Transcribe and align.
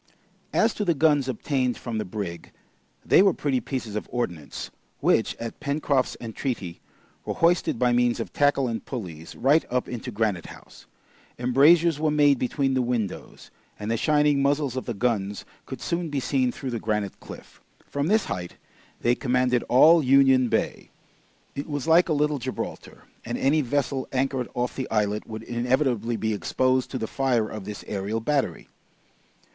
As 0.51 0.73
to 0.73 0.83
the 0.83 0.95
guns 0.95 1.27
obtained 1.27 1.77
from 1.77 1.99
the 1.99 2.05
brig, 2.05 2.51
they 3.05 3.21
were 3.21 3.35
pretty 3.35 3.59
pieces 3.61 3.95
of 3.95 4.09
ordnance, 4.11 4.71
which, 4.99 5.35
at 5.35 5.59
Pencroft's 5.59 6.17
entreaty, 6.19 6.79
were 7.23 7.35
hoisted 7.35 7.77
by 7.77 7.93
means 7.93 8.19
of 8.19 8.33
tackle 8.33 8.67
and 8.67 8.83
pulleys, 8.83 9.35
right 9.35 9.63
up 9.69 9.87
into 9.87 10.09
Granite 10.09 10.47
House; 10.47 10.87
embrasures 11.37 11.99
were 11.99 12.09
made 12.09 12.39
between 12.39 12.73
the 12.73 12.81
windows, 12.81 13.51
and 13.77 13.91
the 13.91 13.95
shining 13.95 14.41
muzzles 14.41 14.75
of 14.75 14.85
the 14.87 14.95
guns 14.95 15.45
could 15.67 15.79
soon 15.81 16.09
be 16.09 16.19
seen 16.19 16.51
through 16.51 16.71
the 16.71 16.79
granite 16.79 17.19
cliff. 17.19 17.61
From 17.85 18.07
this 18.07 18.25
height 18.25 18.55
they 19.01 19.13
commanded 19.13 19.61
all 19.69 20.01
Union 20.01 20.49
Bay. 20.49 20.89
It 21.53 21.69
was 21.69 21.87
like 21.87 22.09
a 22.09 22.13
little 22.13 22.39
Gibraltar, 22.39 23.03
and 23.23 23.37
any 23.37 23.61
vessel 23.61 24.07
anchored 24.11 24.47
off 24.55 24.75
the 24.75 24.89
islet 24.89 25.27
would 25.27 25.43
inevitably 25.43 26.15
be 26.15 26.33
exposed 26.33 26.89
to 26.89 26.97
the 26.97 27.05
fire 27.05 27.47
of 27.47 27.65
this 27.65 27.83
aerial 27.87 28.19
battery. 28.19 28.67